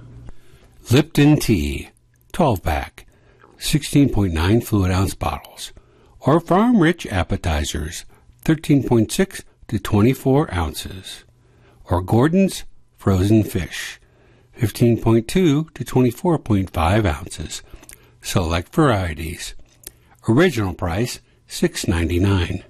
Lipton 0.91 1.37
Tea, 1.37 1.89
12 2.33 2.61
pack, 2.61 3.07
16.9 3.57 4.63
fluid 4.63 4.91
ounce 4.91 5.15
bottles, 5.15 5.73
or 6.19 6.39
Farm 6.39 6.77
Rich 6.77 7.07
appetizers, 7.07 8.05
13.6 8.45 9.43
to 9.69 9.79
24 9.79 10.53
ounces, 10.53 11.23
or 11.89 11.99
Gorton's 11.99 12.63
frozen 12.95 13.43
fish, 13.43 13.99
15.2 14.59 15.25
to 15.25 15.65
24.5 15.73 17.05
ounces. 17.07 17.63
Select 18.21 18.71
varieties. 18.75 19.55
Original 20.29 20.75
price 20.75 21.21
$6.99. 21.49 22.61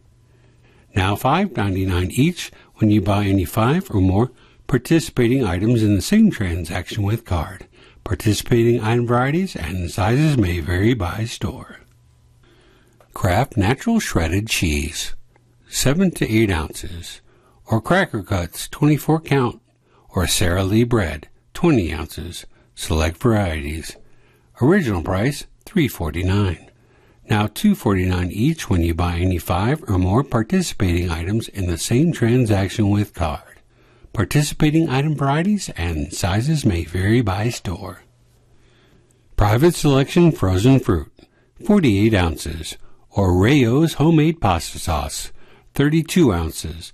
Now 0.96 1.16
$5.99 1.16 2.12
each 2.12 2.52
when 2.84 2.92
you 2.92 3.00
buy 3.00 3.24
any 3.24 3.46
five 3.46 3.90
or 3.92 4.02
more 4.02 4.30
participating 4.68 5.46
items 5.46 5.82
in 5.82 5.96
the 5.96 6.02
same 6.02 6.30
transaction 6.30 7.02
with 7.02 7.24
card. 7.24 7.66
Participating 8.04 8.82
item 8.82 9.08
varieties 9.08 9.56
and 9.56 9.90
sizes 9.90 10.38
may 10.38 10.60
vary 10.60 10.94
by 10.94 11.24
store. 11.24 11.80
Kraft 13.14 13.56
Natural 13.56 14.02
Shredded 14.02 14.50
Cheese, 14.50 15.16
7 15.70 16.12
to 16.12 16.30
8 16.30 16.52
ounces, 16.52 17.22
or 17.68 17.80
Cracker 17.80 18.22
Cuts, 18.22 18.68
24 18.68 19.22
count, 19.22 19.62
or 20.10 20.28
Sara 20.28 20.66
Lee 20.66 20.84
Bread, 20.84 21.30
20 21.54 21.94
ounces, 21.94 22.46
select 22.76 23.16
varieties. 23.16 23.96
Original 24.62 25.02
price 25.02 25.46
$3.49. 25.66 26.68
Now 27.30 27.48
$2.49 27.48 28.32
each 28.32 28.70
when 28.70 28.82
you 28.82 28.94
buy 28.94 29.18
any 29.18 29.38
5 29.38 29.84
or 29.90 29.98
more 29.98 30.24
participating 30.24 31.10
items 31.10 31.48
in 31.48 31.68
the 31.68 31.78
same 31.78 32.12
transaction 32.12 32.90
with 32.90 33.14
card. 33.14 33.60
Participating 34.12 34.90
item 34.90 35.16
varieties 35.16 35.70
and 35.78 36.14
sizes 36.14 36.66
may 36.66 36.84
vary 36.84 37.22
by 37.22 37.50
store. 37.50 38.04
Private 39.36 39.74
Selection 39.74 40.32
Frozen 40.32 40.82
Fruit, 40.82 41.12
48 41.66 42.14
ounces, 42.14 42.78
or 43.10 43.34
Rao's 43.34 43.94
Homemade 43.94 44.40
Pasta 44.40 44.78
Sauce, 44.78 45.32
32 45.74 46.32
ounces, 46.32 46.94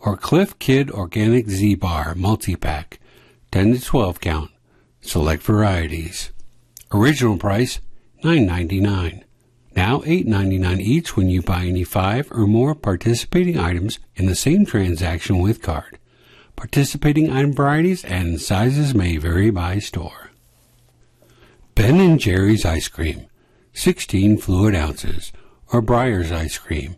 or 0.00 0.16
Clif 0.16 0.58
Kid 0.58 0.90
Organic 0.90 1.48
Z 1.48 1.76
Bar 1.76 2.14
Multi-Pack, 2.16 2.98
10 3.52 3.74
to 3.74 3.80
12 3.80 4.20
count. 4.20 4.50
Select 5.00 5.42
varieties. 5.42 6.32
Original 6.92 7.36
price 7.36 7.80
$9.99. 8.24 9.22
Now 9.76 9.98
$8.99 10.00 10.80
each 10.80 11.16
when 11.16 11.28
you 11.28 11.42
buy 11.42 11.66
any 11.66 11.84
5 11.84 12.32
or 12.32 12.46
more 12.46 12.74
participating 12.74 13.58
items 13.58 13.98
in 14.14 14.24
the 14.24 14.34
same 14.34 14.64
transaction 14.64 15.38
with 15.38 15.60
card. 15.60 15.98
Participating 16.56 17.30
item 17.30 17.52
varieties 17.52 18.02
and 18.02 18.40
sizes 18.40 18.94
may 18.94 19.18
vary 19.18 19.50
by 19.50 19.78
store. 19.78 20.30
Ben 21.74 22.00
and 22.00 22.18
Jerry's 22.18 22.64
ice 22.64 22.88
cream, 22.88 23.26
16 23.74 24.38
fluid 24.38 24.74
ounces, 24.74 25.30
or 25.70 25.82
Breyers 25.82 26.32
ice 26.32 26.56
cream, 26.56 26.96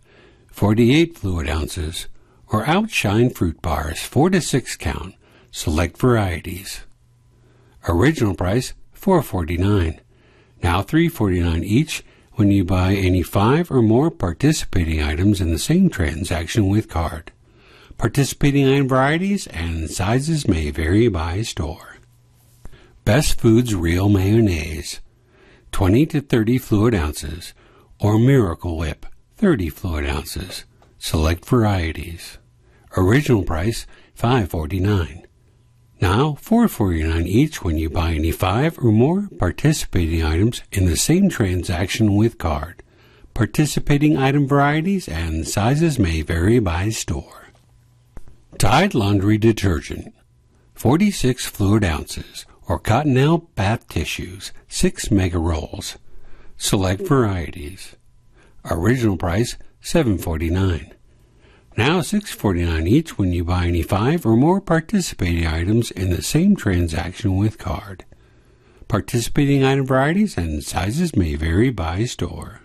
48 0.52 1.18
fluid 1.18 1.48
ounces, 1.48 2.06
or 2.52 2.64
Outshine 2.64 3.30
fruit 3.30 3.60
bars, 3.60 4.00
4 4.02 4.30
to 4.30 4.40
6 4.40 4.76
count, 4.76 5.16
select 5.50 5.98
varieties. 5.98 6.84
Original 7.88 8.36
price, 8.36 8.74
4.49. 8.94 9.98
Now 10.62 10.82
3.49 10.82 11.64
each 11.64 12.04
when 12.38 12.52
you 12.52 12.64
buy 12.64 12.94
any 12.94 13.20
5 13.20 13.68
or 13.68 13.82
more 13.82 14.12
participating 14.12 15.02
items 15.02 15.40
in 15.40 15.50
the 15.50 15.58
same 15.58 15.90
transaction 15.90 16.68
with 16.68 16.88
card. 16.88 17.32
Participating 17.96 18.64
item 18.64 18.86
varieties 18.86 19.48
and 19.48 19.90
sizes 19.90 20.46
may 20.46 20.70
vary 20.70 21.08
by 21.08 21.42
store. 21.42 21.96
Best 23.04 23.40
Foods 23.40 23.74
Real 23.74 24.08
Mayonnaise, 24.08 25.00
20 25.72 26.06
to 26.06 26.20
30 26.20 26.58
fluid 26.58 26.94
ounces, 26.94 27.54
or 27.98 28.20
Miracle 28.20 28.78
Whip, 28.78 29.04
30 29.36 29.68
fluid 29.70 30.06
ounces. 30.06 30.64
Select 31.00 31.44
varieties. 31.44 32.38
Original 32.96 33.42
price, 33.42 33.84
5.49. 34.16 35.24
Now, 36.00 36.36
4.49 36.40 37.26
each 37.26 37.64
when 37.64 37.76
you 37.76 37.90
buy 37.90 38.12
any 38.12 38.30
5 38.30 38.78
or 38.78 38.92
more 38.92 39.28
participating 39.38 40.22
items 40.22 40.62
in 40.70 40.86
the 40.86 40.96
same 40.96 41.28
transaction 41.28 42.14
with 42.14 42.38
card. 42.38 42.82
Participating 43.34 44.16
item 44.16 44.46
varieties 44.46 45.08
and 45.08 45.46
sizes 45.46 45.98
may 45.98 46.22
vary 46.22 46.60
by 46.60 46.90
store. 46.90 47.48
Tide 48.58 48.94
Laundry 48.94 49.38
Detergent, 49.38 50.14
46 50.74 51.46
fluid 51.46 51.84
ounces, 51.84 52.46
or 52.68 52.78
Cottonelle 52.78 53.46
bath 53.54 53.88
tissues, 53.88 54.52
6 54.68 55.10
mega 55.10 55.38
rolls. 55.38 55.98
Select 56.56 57.06
varieties. 57.06 57.96
Original 58.70 59.16
price 59.16 59.56
$7.49. 59.82 60.92
Now 61.78 62.00
$6.49 62.00 62.88
each 62.88 63.18
when 63.18 63.32
you 63.32 63.44
buy 63.44 63.66
any 63.66 63.82
5 63.82 64.26
or 64.26 64.36
more 64.36 64.60
participating 64.60 65.46
items 65.46 65.92
in 65.92 66.10
the 66.10 66.22
same 66.22 66.56
transaction 66.56 67.36
with 67.36 67.56
card. 67.56 68.04
Participating 68.88 69.62
item 69.62 69.86
varieties 69.86 70.36
and 70.36 70.64
sizes 70.64 71.14
may 71.14 71.36
vary 71.36 71.70
by 71.70 72.02
store. 72.02 72.62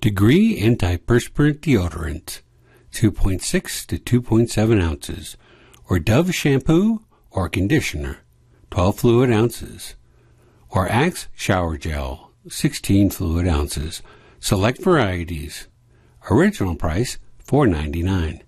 Degree 0.00 0.60
Antiperspirant 0.60 1.60
Deodorant 1.60 2.40
2.6 2.90 3.86
to 3.86 4.20
2.7 4.20 4.82
ounces, 4.82 5.36
or 5.88 6.00
Dove 6.00 6.34
shampoo 6.34 7.04
or 7.30 7.48
conditioner 7.48 8.18
12 8.72 8.98
fluid 8.98 9.30
ounces, 9.30 9.94
or 10.70 10.88
Axe 10.88 11.28
shower 11.36 11.76
gel, 11.78 12.32
16 12.48 13.10
fluid 13.10 13.46
ounces. 13.46 14.02
Select 14.40 14.82
varieties. 14.82 15.68
Original 16.28 16.74
price, 16.74 17.18
$4.99. 17.50 18.42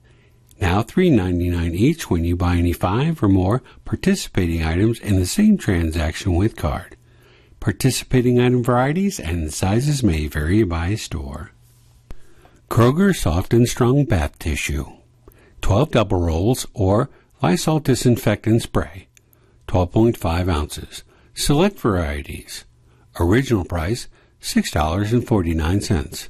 Now 0.60 0.80
$3.99 0.82 1.74
each 1.74 2.08
when 2.08 2.22
you 2.22 2.36
buy 2.36 2.54
any 2.54 2.72
five 2.72 3.20
or 3.20 3.28
more 3.28 3.60
participating 3.84 4.62
items 4.62 5.00
in 5.00 5.16
the 5.16 5.26
same 5.26 5.58
transaction 5.58 6.34
with 6.34 6.54
card. 6.54 6.96
Participating 7.58 8.38
item 8.40 8.62
varieties 8.62 9.18
and 9.18 9.52
sizes 9.52 10.04
may 10.04 10.28
vary 10.28 10.62
by 10.62 10.94
store. 10.94 11.50
Kroger 12.70 13.12
Soft 13.14 13.52
and 13.52 13.68
Strong 13.68 14.04
Bath 14.04 14.38
Tissue. 14.38 14.86
12 15.62 15.90
double 15.90 16.20
rolls 16.20 16.64
or 16.72 17.10
Lysol 17.42 17.80
disinfectant 17.80 18.62
spray. 18.62 19.08
12.5 19.66 20.48
ounces. 20.48 21.02
Select 21.34 21.76
varieties. 21.80 22.64
Original 23.18 23.64
price 23.64 24.06
$6.49. 24.40 26.28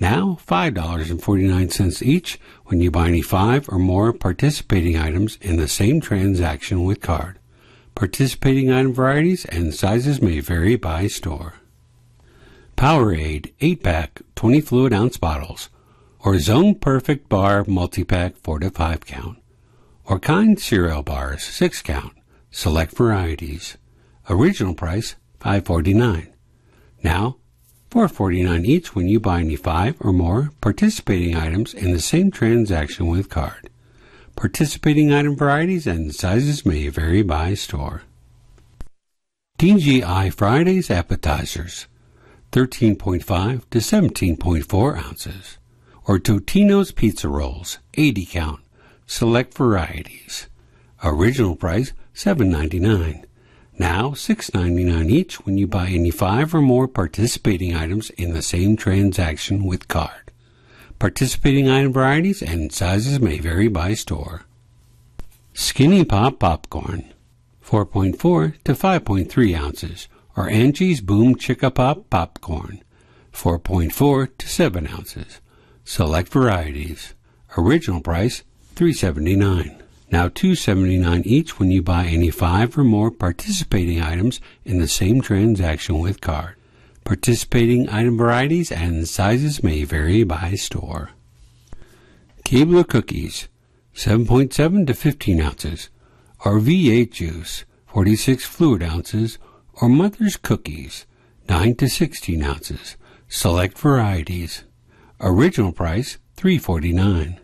Now 0.00 0.38
$5.49 0.48 2.02
each 2.02 2.40
when 2.64 2.80
you 2.80 2.90
buy 2.90 3.08
any 3.08 3.20
five 3.20 3.68
or 3.68 3.78
more 3.78 4.14
participating 4.14 4.96
items 4.96 5.36
in 5.42 5.56
the 5.56 5.68
same 5.68 6.00
transaction 6.00 6.84
with 6.84 7.02
card. 7.02 7.38
Participating 7.94 8.72
item 8.72 8.94
varieties 8.94 9.44
and 9.44 9.74
sizes 9.74 10.22
may 10.22 10.40
vary 10.40 10.76
by 10.76 11.06
store. 11.06 11.56
Powerade 12.78 13.52
8 13.60 13.82
pack 13.82 14.22
20 14.36 14.62
fluid 14.62 14.94
ounce 14.94 15.18
bottles, 15.18 15.68
or 16.20 16.38
Zone 16.38 16.74
Perfect 16.76 17.28
Bar 17.28 17.66
multi 17.68 18.02
pack 18.02 18.36
4 18.36 18.60
to 18.60 18.70
5 18.70 19.04
count, 19.04 19.38
or 20.06 20.18
Kind 20.18 20.58
cereal 20.58 21.02
bars 21.02 21.42
6 21.42 21.82
count. 21.82 22.14
Select 22.50 22.96
varieties. 22.96 23.76
Original 24.30 24.74
price 24.74 25.16
$5.49. 25.40 26.28
Now 27.04 27.36
$4.49 27.90 28.64
each 28.64 28.94
when 28.94 29.08
you 29.08 29.18
buy 29.18 29.40
any 29.40 29.56
five 29.56 29.96
or 30.00 30.12
more 30.12 30.50
participating 30.60 31.34
items 31.34 31.74
in 31.74 31.92
the 31.92 32.00
same 32.00 32.30
transaction 32.30 33.08
with 33.08 33.28
card. 33.28 33.68
Participating 34.36 35.12
item 35.12 35.36
varieties 35.36 35.86
and 35.86 36.14
sizes 36.14 36.64
may 36.64 36.88
vary 36.88 37.22
by 37.22 37.54
store. 37.54 38.02
TGI 39.58 40.32
Fridays 40.32 40.90
appetizers 40.90 41.86
13.5 42.52 43.68
to 43.70 43.78
17.4 43.78 44.96
ounces, 44.96 45.58
or 46.06 46.18
Totino's 46.18 46.92
pizza 46.92 47.28
rolls 47.28 47.78
80 47.94 48.26
count. 48.26 48.60
Select 49.06 49.54
varieties. 49.54 50.48
Original 51.04 51.56
price 51.56 51.92
$7.99. 52.14 53.24
Now 53.80 54.10
$6.99 54.10 55.10
each 55.10 55.46
when 55.46 55.56
you 55.56 55.66
buy 55.66 55.86
any 55.86 56.10
five 56.10 56.54
or 56.54 56.60
more 56.60 56.86
participating 56.86 57.74
items 57.74 58.10
in 58.10 58.34
the 58.34 58.42
same 58.42 58.76
transaction 58.76 59.64
with 59.64 59.88
card. 59.88 60.32
Participating 60.98 61.66
item 61.66 61.90
varieties 61.90 62.42
and 62.42 62.70
sizes 62.70 63.20
may 63.20 63.38
vary 63.38 63.68
by 63.68 63.94
store. 63.94 64.44
Skinny 65.54 66.04
Pop 66.04 66.38
Popcorn 66.38 67.14
4.4 67.64 68.62
to 68.64 68.74
5.3 68.74 69.58
ounces 69.58 70.08
or 70.36 70.50
Angie's 70.50 71.00
Boom 71.00 71.34
Chicka 71.34 71.74
Pop 71.74 72.10
Popcorn 72.10 72.82
4.4 73.32 74.28
to 74.36 74.46
7 74.46 74.86
ounces. 74.88 75.40
Select 75.84 76.28
varieties. 76.28 77.14
Original 77.56 78.02
price 78.02 78.42
3.79. 78.74 79.79
Now 80.10 80.28
$2.79 80.28 81.22
each 81.24 81.58
when 81.58 81.70
you 81.70 81.82
buy 81.82 82.06
any 82.06 82.30
five 82.30 82.76
or 82.76 82.82
more 82.82 83.10
participating 83.10 84.00
items 84.00 84.40
in 84.64 84.78
the 84.78 84.88
same 84.88 85.20
transaction 85.20 86.00
with 86.00 86.20
card. 86.20 86.56
Participating 87.04 87.88
item 87.88 88.16
varieties 88.16 88.72
and 88.72 89.08
sizes 89.08 89.62
may 89.62 89.84
vary 89.84 90.24
by 90.24 90.54
store. 90.54 91.10
Keebler 92.44 92.86
cookies, 92.86 93.48
7.7 93.94 94.86
to 94.86 94.94
15 94.94 95.40
ounces, 95.40 95.88
or 96.44 96.58
V8 96.58 97.12
juice, 97.12 97.64
46 97.86 98.44
fluid 98.44 98.82
ounces, 98.82 99.38
or 99.80 99.88
Mother's 99.88 100.36
cookies, 100.36 101.06
9 101.48 101.76
to 101.76 101.88
16 101.88 102.42
ounces. 102.42 102.96
Select 103.28 103.78
varieties. 103.78 104.64
Original 105.20 105.72
price, 105.72 106.18
3.49. 106.36 107.38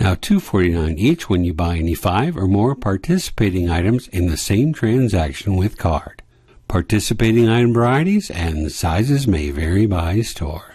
Now 0.00 0.14
$2.49 0.14 0.96
each 0.96 1.28
when 1.28 1.44
you 1.44 1.52
buy 1.52 1.76
any 1.76 1.94
five 1.94 2.36
or 2.36 2.46
more 2.46 2.76
participating 2.76 3.68
items 3.68 4.06
in 4.08 4.28
the 4.28 4.36
same 4.36 4.72
transaction 4.72 5.56
with 5.56 5.76
card. 5.76 6.22
Participating 6.68 7.48
item 7.48 7.74
varieties 7.74 8.30
and 8.30 8.70
sizes 8.70 9.26
may 9.26 9.50
vary 9.50 9.86
by 9.86 10.20
store. 10.20 10.74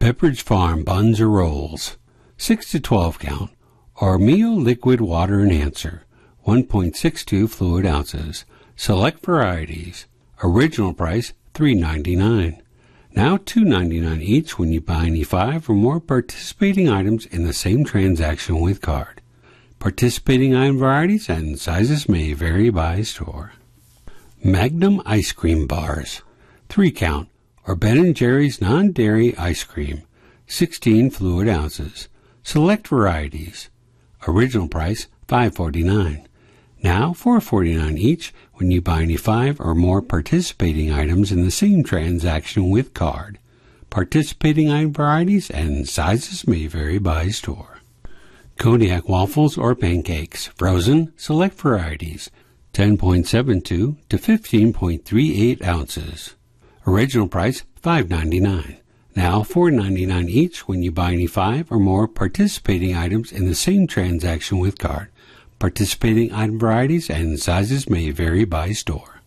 Pepperidge 0.00 0.42
Farm 0.42 0.82
buns 0.82 1.20
or 1.20 1.30
rolls, 1.30 1.96
6 2.36 2.70
to 2.72 2.80
12 2.80 3.18
count, 3.18 3.50
or 3.96 4.18
MiO 4.18 4.62
liquid 4.62 5.00
water 5.00 5.40
enhancer, 5.40 6.02
1.62 6.46 7.48
fluid 7.48 7.86
ounces. 7.86 8.44
Select 8.76 9.24
varieties. 9.24 10.06
Original 10.42 10.92
price 10.92 11.32
$3.99. 11.54 12.60
Now 13.16 13.36
$2.99 13.36 14.20
each 14.22 14.58
when 14.58 14.72
you 14.72 14.80
buy 14.80 15.06
any 15.06 15.22
five 15.22 15.70
or 15.70 15.74
more 15.74 16.00
participating 16.00 16.88
items 16.88 17.26
in 17.26 17.44
the 17.44 17.52
same 17.52 17.84
transaction 17.84 18.60
with 18.60 18.80
card. 18.80 19.20
Participating 19.78 20.56
item 20.56 20.78
varieties 20.78 21.28
and 21.28 21.56
sizes 21.56 22.08
may 22.08 22.32
vary 22.32 22.70
by 22.70 23.02
store. 23.02 23.52
Magnum 24.42 25.00
ice 25.06 25.30
cream 25.30 25.68
bars, 25.68 26.22
3 26.70 26.90
count, 26.90 27.28
or 27.68 27.76
Ben 27.76 28.12
& 28.14 28.14
Jerry's 28.14 28.60
non-dairy 28.60 29.36
ice 29.36 29.62
cream, 29.62 30.02
16 30.48 31.10
fluid 31.10 31.48
ounces. 31.48 32.08
Select 32.42 32.88
varieties. 32.88 33.70
Original 34.26 34.66
price 34.66 35.06
5.49. 35.28 36.26
Now 36.84 37.14
$4.49 37.14 37.96
each 37.96 38.34
when 38.56 38.70
you 38.70 38.82
buy 38.82 39.00
any 39.00 39.16
five 39.16 39.58
or 39.58 39.74
more 39.74 40.02
participating 40.02 40.92
items 40.92 41.32
in 41.32 41.42
the 41.42 41.50
same 41.50 41.82
transaction 41.82 42.68
with 42.68 42.92
card. 42.92 43.38
Participating 43.88 44.70
item 44.70 44.92
varieties 44.92 45.48
and 45.48 45.88
sizes 45.88 46.46
may 46.46 46.66
vary 46.66 46.98
by 46.98 47.28
store. 47.28 47.78
Kodiak 48.58 49.08
waffles 49.08 49.56
or 49.56 49.74
pancakes, 49.74 50.48
frozen, 50.58 51.14
select 51.16 51.58
varieties, 51.58 52.30
10.72 52.74 53.64
to 53.64 53.96
15.38 54.10 55.64
ounces. 55.64 56.34
Original 56.86 57.28
price 57.28 57.64
$5.99. 57.82 58.76
Now 59.16 59.40
$4.99 59.40 60.28
each 60.28 60.68
when 60.68 60.82
you 60.82 60.92
buy 60.92 61.14
any 61.14 61.28
five 61.28 61.72
or 61.72 61.78
more 61.78 62.06
participating 62.06 62.94
items 62.94 63.32
in 63.32 63.46
the 63.46 63.54
same 63.54 63.86
transaction 63.86 64.58
with 64.58 64.76
card. 64.76 65.08
Participating 65.58 66.32
item 66.32 66.58
varieties 66.58 67.08
and 67.08 67.40
sizes 67.40 67.88
may 67.88 68.10
vary 68.10 68.44
by 68.44 68.72
store. 68.72 69.20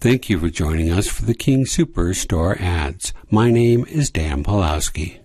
Thank 0.00 0.28
you 0.28 0.38
for 0.38 0.50
joining 0.50 0.90
us 0.90 1.06
for 1.06 1.24
the 1.24 1.34
King 1.34 1.64
Super 1.64 2.12
Store 2.14 2.56
ads. 2.58 3.12
My 3.30 3.50
name 3.50 3.84
is 3.86 4.10
Dan 4.10 4.42
Pulowski. 4.42 5.21